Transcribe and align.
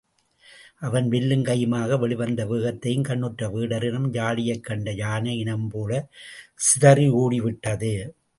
அவன் 0.79 1.07
வில்லும் 1.09 1.43
கையுமாக 1.43 1.99
வெளிவந்த 1.99 2.45
வேகத்தைக் 2.45 3.03
கண்ணுற்ற 3.03 3.49
வேடர் 3.49 3.85
இனம், 3.85 4.09
யாளியைக் 4.13 4.63
கண்ட 4.63 4.91
யானை 4.93 5.43
இனம்போலச் 5.43 6.09
சிதறி 6.55 7.09
ஓடிவிட்டது. 7.09 7.93